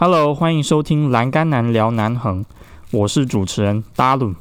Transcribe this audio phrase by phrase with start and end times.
[0.00, 2.44] Hello，欢迎收听《栏杆男聊南横》，
[2.92, 4.32] 我是主持人达鲁。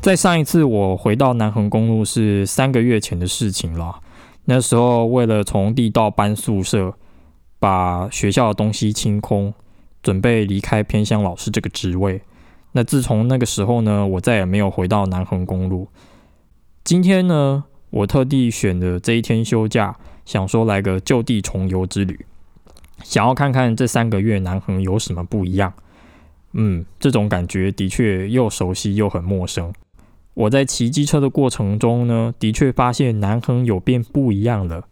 [0.00, 3.98] 在上一次我回到南横公路是三个月前的事情了。
[4.44, 6.94] 那时候为了从地道搬宿舍，
[7.58, 9.52] 把学校的东西清空。
[10.02, 12.22] 准备离开偏乡老师这个职位。
[12.72, 15.88] 那自从那个时候呢，我再也没有回到南横公路。
[16.84, 22.24] 今天呢，我特地选的这一天休假，想说来个就地重游之旅，
[23.02, 25.72] 想要看看这三个月南横有什么不一样。
[26.52, 29.72] 嗯，这种感觉的确又熟悉又很陌生。
[30.34, 34.86] 我在骑机车的过程中呢，的确发现南横有变不一样了，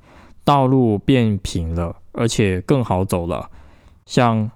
[0.45, 3.51] 道路变平了，而且更好走了，
[4.05, 4.51] 像。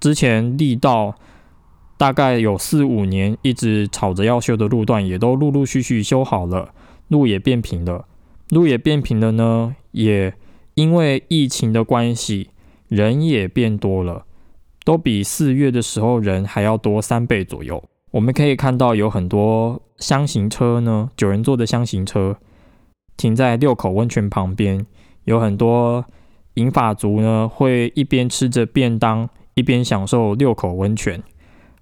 [0.00, 1.14] 之前立道
[1.98, 6.70] 大概有四五年一直吵着要修的路段，也都陆陆续续修好了，
[7.08, 8.06] 路也变平了。
[8.48, 10.34] 路也变平了呢，也
[10.74, 12.48] 因为疫情的关系，
[12.88, 14.24] 人也变多了，
[14.84, 17.84] 都比四月的时候人还要多三倍左右。
[18.12, 22.38] 我们可以看到有很多箱型车呢，九人座的箱型车
[23.16, 24.84] 停在六口温泉旁边，
[25.24, 26.04] 有很多
[26.54, 29.28] 银发族呢会一边吃着便当。
[29.60, 31.22] 一边享受六口温泉，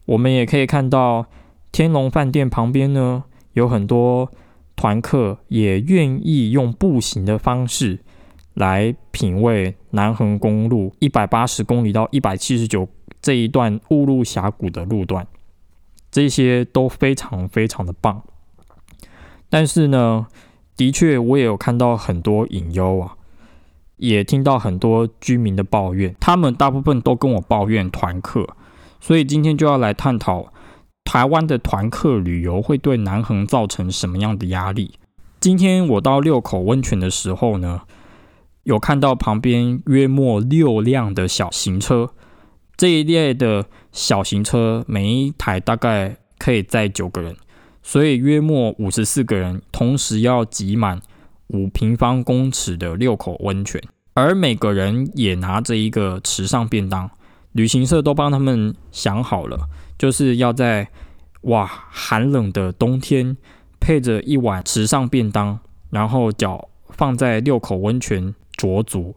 [0.04, 1.26] 我们也可以看到
[1.70, 4.32] 天龙饭店旁边呢，有很多
[4.74, 8.00] 团客也愿意用步行的方式
[8.54, 12.88] 来品味南横公路一百八十公里到一百七十九
[13.22, 15.24] 这一段雾路峡谷的路段，
[16.10, 18.20] 这些都非常非常的棒。
[19.48, 20.26] 但是呢，
[20.76, 23.14] 的确我也有看到很多隐忧啊。
[23.98, 28.46] 也听到很多居民的抱怨，他们大部分都跟我抱怨团客，
[29.00, 30.52] 所以今天就要来探讨
[31.04, 34.94] 台湾的团客旅游会对南横造成什么样的压力。
[35.40, 37.82] 今天我到六口温泉的时候呢，
[38.64, 42.10] 有看到旁边约莫六辆的小型车，
[42.76, 47.36] 这一列的小型车每一台大概可以载九个人，
[47.82, 51.00] 所以约莫五十四个人同时要挤满。
[51.48, 53.82] 五平方公尺的六口温泉，
[54.14, 57.10] 而每个人也拿着一个池上便当，
[57.52, 59.58] 旅行社都帮他们想好了，
[59.98, 60.88] 就是要在
[61.42, 63.36] 哇寒冷的冬天
[63.80, 65.58] 配着一碗池上便当，
[65.90, 69.14] 然后脚放在六口温泉着足，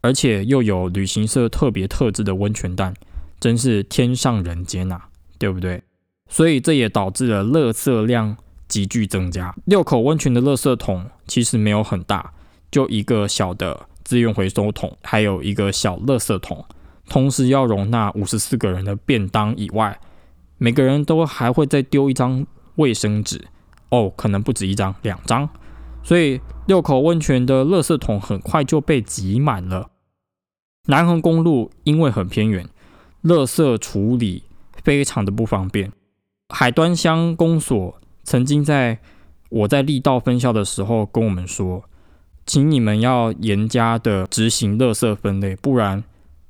[0.00, 2.94] 而且又有旅行社特别特制的温泉蛋，
[3.38, 5.00] 真是天上人间呐，
[5.38, 5.82] 对不对？
[6.28, 8.38] 所以这也导致了垃圾量。
[8.72, 9.54] 急剧增加。
[9.66, 12.32] 六口温泉的垃圾桶其实没有很大，
[12.70, 16.64] 就一个小的资源回收桶，还有一个小垃圾桶，
[17.06, 20.00] 同时要容纳五十四个人的便当以外，
[20.56, 22.46] 每个人都还会再丢一张
[22.76, 23.44] 卫生纸
[23.90, 25.46] 哦，可能不止一张，两张。
[26.02, 29.90] 所以六口温泉的垃圾桶很快就被挤满了。
[30.86, 32.66] 南横公路因为很偏远，
[33.22, 34.44] 垃圾处理
[34.82, 35.92] 非常的不方便。
[36.48, 37.98] 海端乡公所。
[38.24, 38.98] 曾经在
[39.48, 41.84] 我在力道分校的时候跟我们说，
[42.46, 46.02] 请你们要严加的执行垃圾分类，不然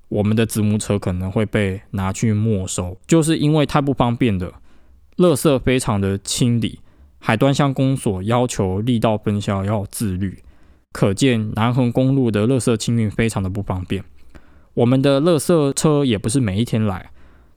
[0.09, 2.97] 我们的子母车可能会被拿去没收。
[3.07, 4.53] 就是因为太不方便的，
[5.17, 6.81] 垃圾非常的清理，
[7.19, 10.43] 海端乡公所要求力道分校要自律，
[10.93, 14.05] 可见南横公路的垃圾清运非常的不方便。
[14.75, 17.11] 我们的垃圾车也不是每一天来，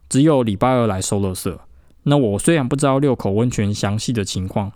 [0.08, 1.56] 只有礼拜二来收垃圾。
[2.08, 4.70] 那我虽然不知道六口温泉详细的情况，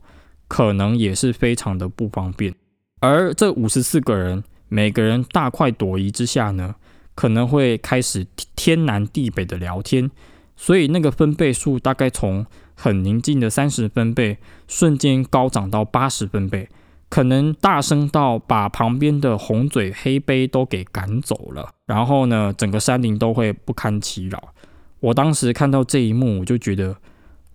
[0.48, 2.52] 可能也是非常的不方便。
[3.00, 6.74] 而这五十四个人，每个人大快朵颐之下呢，
[7.14, 8.26] 可能会开始
[8.56, 10.10] 天南地北的聊天，
[10.56, 16.68] 所以那个分贝数大概从很宁静的三十分贝，瞬间高涨到八十分贝，
[17.08, 21.68] 可能大声到把旁边的红嘴黑杯都给赶走了。
[21.86, 24.52] 然后呢，整个山林都会不堪其扰。
[24.98, 26.96] 我当时看到这一幕，我就觉得。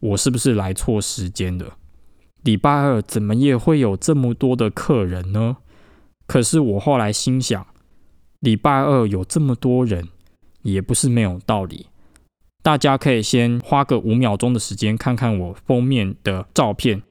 [0.10, 1.78] 我是不是来错时间了？
[2.44, 5.57] 礼拜二怎么也会有这么多的客人呢？
[6.28, 7.66] 可是我后来心想，
[8.40, 10.10] 礼拜二有这么多人，
[10.62, 11.88] 也不是没有道理。
[12.62, 17.02] 大家可以先花个五秒钟的时间，看看我封面的照片。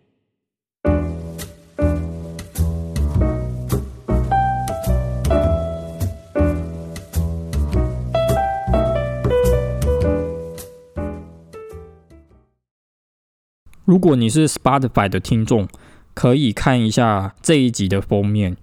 [13.84, 15.69] 如果你是 Spotify 的听众，
[16.14, 18.56] 可以看一下这一集的封面，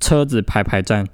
[0.00, 1.06] 车子排排站，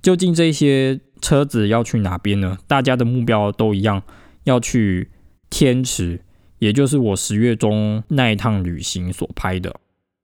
[0.00, 2.56] 究竟这些车子要去哪边呢？
[2.68, 4.02] 大家的目标都一样，
[4.44, 5.10] 要去
[5.50, 6.20] 天池，
[6.60, 9.74] 也就是我十月中那一趟旅行所拍的。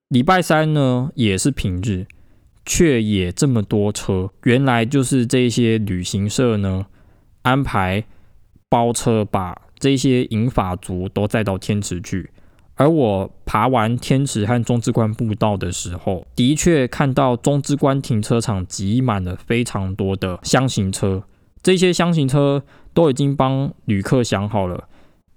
[0.08, 2.06] 礼拜三呢，也是平日，
[2.64, 4.30] 却也这么多车。
[4.44, 6.86] 原来就是这些旅行社呢，
[7.42, 8.04] 安排
[8.68, 12.30] 包车把这些银发族都载到天池去。
[12.76, 21.22] 而我爬完天池和中之关步道的时候，的确看到中之关停车场挤满了非常多的箱型车。
[21.62, 22.62] 这些箱型车
[22.92, 24.88] 都已经帮旅客想好了，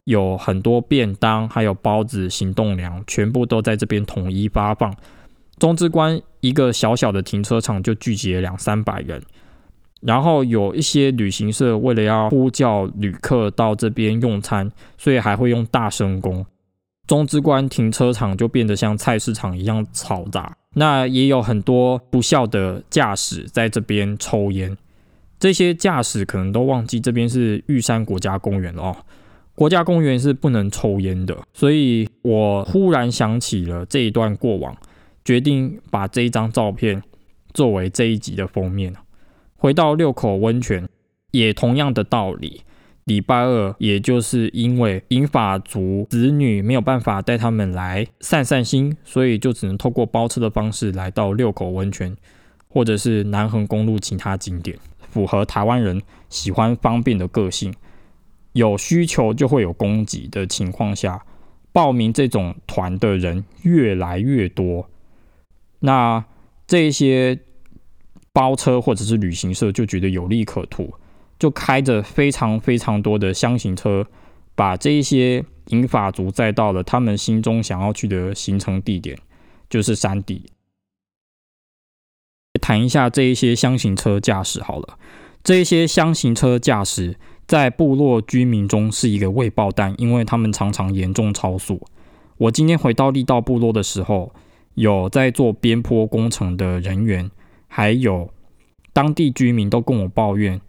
[0.06, 4.94] 有很多便当，还有包子、行动粮，全部都在这边统一发放。
[5.60, 9.22] 中之关一个小小的停车场就聚集了两三百人，
[10.02, 16.46] 然后有一些旅行社为了要呼叫旅客到这边用餐，所以还会用大声公。
[17.08, 24.78] 中之关停车场就变得像菜市场一样嘈杂，那也有很多不孝的驾驶在这边抽烟。
[25.40, 28.96] 这些驾驶可能都忘记这边是玉山国家公园哦，
[29.56, 31.38] 国家公园是不能抽烟的。
[31.54, 34.76] 所以我忽然想起了这一段过往，
[35.24, 37.02] 决定把这一张照片
[37.54, 38.94] 作为这一集的封面。
[39.56, 40.88] 回到六口温泉，
[41.32, 42.64] 也同样的道理。
[43.08, 52.14] 礼拜二，也就是因为银发族子女没有办法带他们来散散心，所以就只能透过包车的方式来到六口温泉，
[52.68, 54.78] 或者是南横公路其他景点，
[55.10, 57.74] 符合台湾人喜欢方便的个性。
[58.52, 61.24] 有需求就会有供给的情况下，
[61.72, 64.90] 报名这种团的人越来越多，
[65.80, 66.26] 那
[66.68, 67.40] 这些
[68.34, 70.94] 包车或者是旅行社就觉得有利可图。
[71.40, 74.06] 就开着非常非常多的箱型车，
[74.56, 79.18] 把这一些银发族载到了他们心中想要去的行程地点，
[79.70, 80.50] 就是山地。
[82.60, 84.98] 谈一下这一些箱型车驾驶好了，
[85.44, 91.86] 这一些箱型车驾驶在部落居民中是一个未爆弹，因为他们常常严重超速。
[92.38, 94.34] 我今天回到力道部落的时候，
[94.74, 97.30] 有在做边坡工程的人员，
[97.68, 98.32] 还有
[98.92, 100.60] 当地居民都跟我抱怨。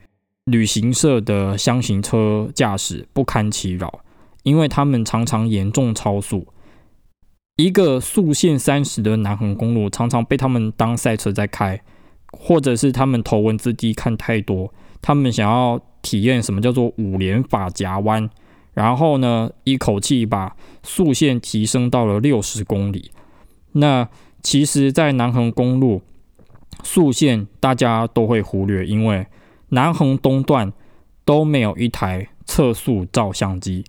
[0.50, 4.00] 旅行社的箱型车驾驶不堪其扰，
[4.42, 6.46] 因为他们常常严重超速。
[7.56, 11.80] 一个速限三十的南横公路，常常被他们当赛车在开，
[12.32, 14.72] 或者是他们头文字 D 看太多，
[15.02, 18.30] 他们想要体验什么叫做五连法夹弯，
[18.74, 23.10] 然后呢，一口气把速限提升到了六十公里。
[23.72, 24.08] 那
[24.40, 26.00] 其实，在南横公路
[26.84, 29.26] 速限大家都会忽略，因为
[29.70, 30.72] 南横东段
[31.24, 33.84] 都没有一台测速照相机，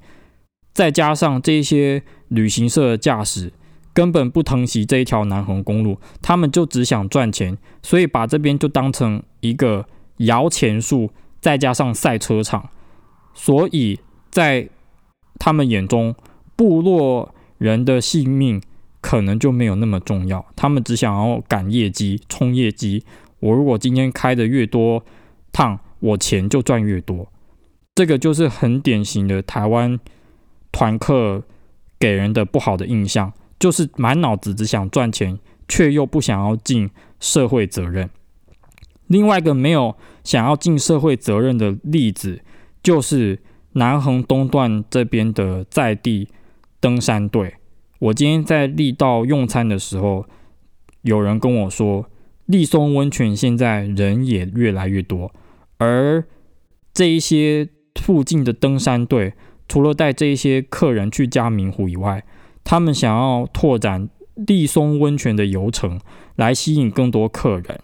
[0.74, 3.54] 再加上这些旅行社的驾驶
[3.94, 9.86] 根本不疼惜这一条南横公路，他们就只想赚钱，所以把这边就当成一个
[10.18, 12.70] 摇钱树，再加上赛车场，
[13.34, 14.00] 所以
[14.30, 14.70] 在
[15.40, 16.14] 他们眼中，
[16.56, 18.62] 部落人的性命
[19.00, 23.06] 可能就没有那么重要，他们只想要赶业绩、冲业绩。
[23.40, 25.02] 我如果今天开的越多，
[25.60, 27.30] 趟我钱就赚越多，
[27.94, 30.00] 这个就是很典型的台湾
[30.72, 31.44] 团客
[32.00, 36.90] 给人的不好的印象，就是满脑子只想赚钱，却又不想要尽
[37.20, 38.10] 社会责任。
[39.08, 42.42] 另外一个没有想要尽社会责任的例子，
[42.82, 43.40] 就是
[43.74, 46.30] 南横东段这边的在地
[46.80, 47.56] 登山队。
[48.00, 50.26] 我今天在力道用餐的时候，
[51.02, 52.10] 有人跟我说。
[52.46, 55.32] 立松温泉现在人也越来越多，
[55.80, 56.24] 而
[56.94, 57.68] 这一些
[58.00, 59.34] 附近的登山队，
[59.68, 62.24] 除了带这一些客人去嘉明湖以外，
[62.64, 66.00] 他们想要拓展立松温泉的游程，
[66.36, 67.82] 来吸引更多客人。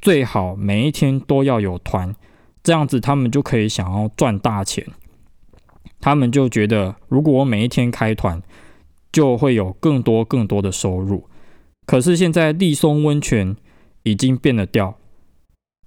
[0.00, 2.14] 最好每一天都要有团，
[2.62, 4.86] 这样子他们就可以想要赚大钱。
[6.00, 8.42] 他们就觉得，如果我每一天开团，
[9.10, 11.28] 就会有更多更多的收入。
[11.86, 13.56] 可是现在立松温泉。
[14.06, 14.98] 已经变了调，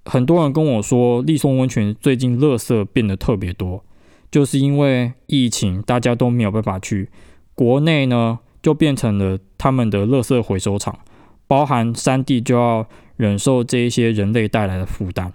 [0.08, 3.84] 很多人跟我说，立松温泉最近垃圾变得特别多，
[4.30, 7.10] 就是因为疫情，大家都没有办法去。
[7.54, 10.98] 国内呢，就变成了他们的垃圾回收厂，
[11.46, 12.88] 包含山地就要
[13.18, 15.30] 忍受这一些人类带来的负担。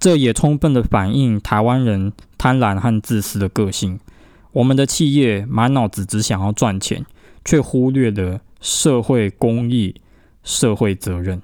[0.00, 4.00] 这也充分的反映台湾人贪婪和自私的个性。
[4.52, 7.04] 我们的企业满脑子只想要赚钱，
[7.44, 9.94] 却忽略了社会公益、
[10.42, 11.42] 社会责任。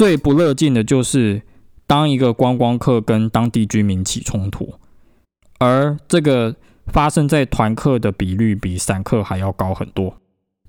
[0.00, 1.42] 最不乐见的就是
[1.86, 4.72] 当一个观光客跟当地居民起冲突，
[5.58, 10.16] 而这个发生在团客的比率比散客还要高很多。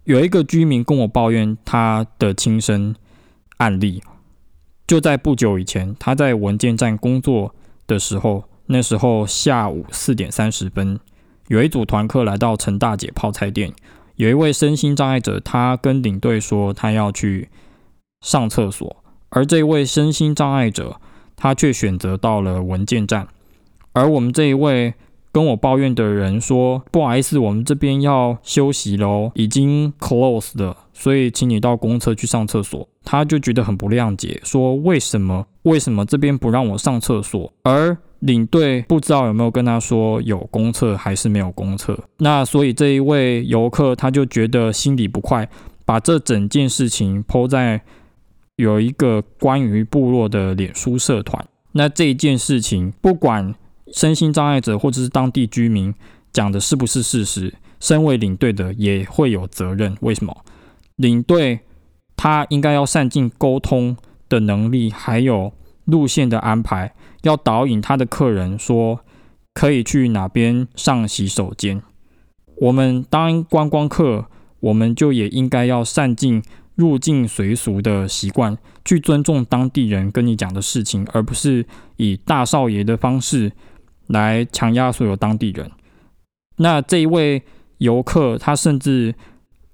[0.04, 2.94] 有一个居民跟我抱怨他的亲身
[3.56, 4.04] 案例，
[4.86, 7.56] 就在不久以前，他在文件站工作
[7.88, 11.00] 的时候，那时候下午四点三十分，
[11.48, 13.72] 有一组团客来到陈大姐泡菜店，
[14.18, 17.48] 有一位身心障碍者，他跟领队说他要去
[18.20, 19.01] 上厕所，
[19.32, 20.96] 而这位身心障碍者。
[21.44, 23.28] 他却选择到了文件站，
[23.94, 24.94] 而我们这一位
[25.32, 35.48] 跟我抱怨的人说：“不好意思，我们这边要休息喽，已经 close 了，所以请你到公厕去上厕所。”他就觉得很不谅解，说：“为什么？
[35.64, 41.98] 为什么这边不让我上厕所？”而领队不知道有没有跟他说有公厕还是没有公厕。
[42.18, 45.50] 那所以这一位游客他就觉得心里不快，
[45.86, 47.82] 把这整件事情抛在。
[48.58, 53.56] 有一个关于部落的脸书社团，那这一件事情，不管
[53.92, 55.94] 身心障碍者或者是当地居民
[56.32, 59.98] 讲的是不是事实，身为领队的也会有责任。
[60.02, 60.46] 为什么？
[60.98, 61.62] 领队
[62.16, 63.98] 他应该要善尽沟通
[64.30, 65.52] 的能力，还有
[65.86, 66.94] 路线的安排，
[67.24, 69.00] 要导引他的客人说
[69.54, 71.82] 可以去哪边上洗手间。
[72.58, 74.28] 我们当观光客，
[74.60, 76.44] 我们就也应该要善尽。
[76.76, 81.66] 入境随俗的习惯，去尊重当地人跟你讲的事情，而不是
[81.98, 83.52] 以大少爷的方式
[84.08, 85.70] 来强压所有当地人。
[86.58, 87.44] 那这一位
[87.80, 89.14] 游客，他甚至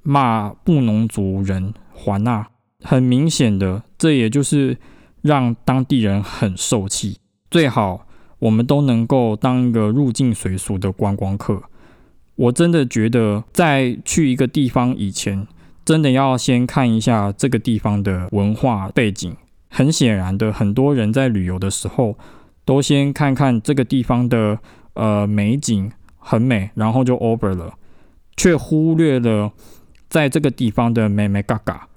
[0.01, 2.48] 骂布农族人还纳，
[2.84, 4.77] 很明显的，这也就是
[5.22, 7.18] 让当地人很受气。
[7.51, 8.08] 最好
[8.39, 11.63] 我们都能够当一个入境随俗的观光客。
[12.36, 15.48] 我真的觉得，在去一个地方以前。
[15.88, 19.34] 真的要先看一下这个地方的文化背景。
[19.70, 22.17] 很显然的，很多人在旅游的时候，
[22.65, 24.60] 都先看看这个地方的
[24.96, 27.75] 呃美景很美，然后就 over 了，
[28.36, 29.53] 却忽略了
[30.10, 31.88] 在这个地方的美美嘎嘎。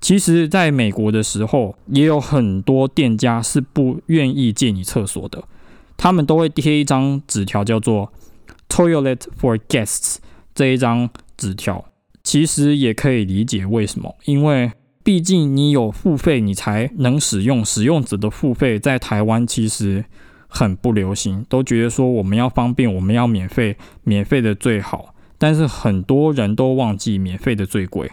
[0.00, 5.44] 其实，在美国的时候，也有很多店家是不愿意借你厕所的，
[5.98, 8.10] 他们都会贴一张纸条，叫做
[8.70, 10.16] “Toilet for Guests”
[10.54, 11.84] 这一张纸条。
[12.28, 14.70] 其实也可以理解为什么，因为
[15.02, 17.64] 毕竟你有付费，你才能使用。
[17.64, 20.04] 使用者的付费在台湾其实
[20.46, 25.14] 很不流行，都觉得说我们要方便，我们要免费，免费的最好。
[25.38, 28.10] 但是很多人都忘记免费的最贵，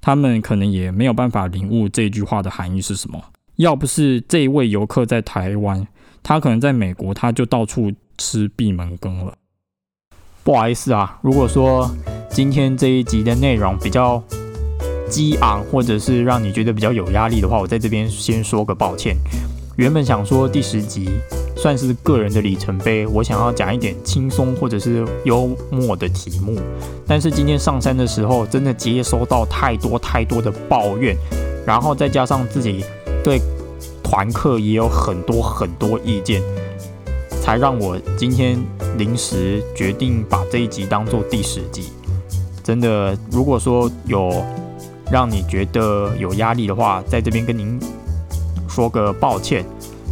[0.00, 3.22] 他们可能也没有办法领悟这句话的含义是什么。
[3.56, 5.86] 要不是这位游客在台湾，
[6.22, 9.34] 他可能在美国他就到处吃闭门羹了。
[10.42, 11.94] 不好意思啊，如果说。
[12.32, 14.22] 今天这一集的内容比较
[15.08, 19.16] 激昂，或者是让你觉得比较有压力的话，我在这边先说个抱歉。
[19.76, 21.08] 原本想说第十集
[21.56, 26.56] 算是个人的里程碑，我想要讲一点轻松或者是幽默的题目，
[27.06, 31.16] 但是今天上山的时候，真的接收到太多太多的抱怨，
[31.66, 32.84] 然后再加上自己
[33.24, 33.40] 对
[34.04, 36.40] 团客也有很多很多意见，
[37.42, 38.56] 才让我今天
[38.96, 41.90] 临时决定把这一集当做第十集。
[42.70, 44.32] 真的，如果说有
[45.10, 47.80] 让你觉得有压力的话，在这边跟您
[48.68, 49.64] 说个抱歉。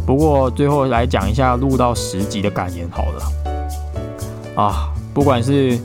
[0.05, 4.61] 不过最后来讲一下录到十集的感言好了。
[4.61, 5.79] 啊，不管是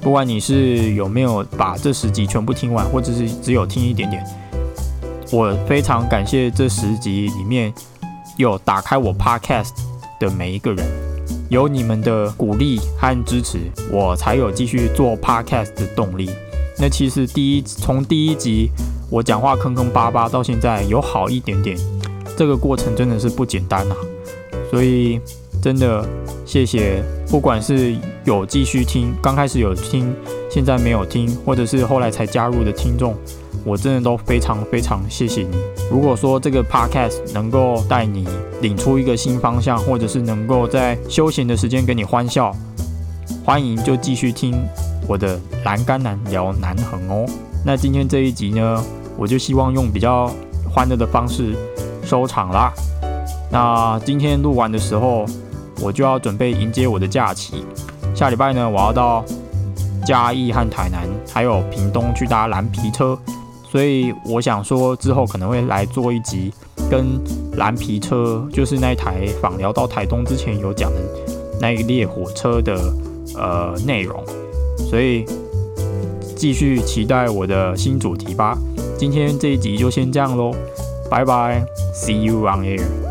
[0.00, 4.24] 不管你是有没有把这十集全部听完，或者是只有听一点点，
[5.30, 7.70] 我非常感谢这十集里面
[8.38, 9.72] 有打开我 Podcast
[10.18, 11.05] 的每一个人。
[11.48, 13.58] 有你们的鼓励和支持，
[13.92, 16.30] 我才有继续做 podcast 的动力。
[16.78, 18.70] 那其实第一从第一集
[19.08, 21.76] 我讲话坑坑巴巴到现在有好一点点，
[22.36, 23.94] 这个过程真的是不简单呐。
[24.70, 25.20] 所以
[25.62, 26.04] 真的
[26.44, 30.12] 谢谢，不管是有继续听，刚开始有听，
[30.50, 33.14] 现在没有听，或者是后来才加入的听众。
[33.66, 35.56] 我真的都非常非常谢谢你。
[35.90, 38.24] 如果说这个 podcast 能够带你
[38.62, 42.54] 领出一个新方向，或者是能够在休闲的时间给你欢笑，
[43.44, 44.54] 欢迎就继续听
[45.08, 47.26] 我的栏杆男聊南横哦。
[47.64, 48.80] 那今天这一集呢，
[49.16, 50.30] 我就希望用比较
[50.72, 51.56] 欢乐的方式
[52.04, 52.72] 收场啦。
[53.50, 55.26] 那今天录完的时候，
[55.82, 57.64] 我就要准备迎接我的假期。
[58.14, 59.24] 下礼拜呢，我要到
[60.06, 61.02] 嘉义和台南，
[61.34, 63.18] 还有屏东去搭蓝皮车。
[63.76, 66.50] 所以我想说，之后可能会来做一集
[66.90, 67.20] 跟
[67.58, 70.98] 蓝皮车，就是那台访聊到台东之前有讲的
[71.60, 72.74] 那一列火车的
[73.36, 74.24] 呃内容。
[74.78, 75.26] 所以
[76.34, 78.56] 继续期待我的新主题吧。
[78.96, 80.54] 今天这一集就先这样喽，
[81.10, 83.05] 拜拜，See you on air。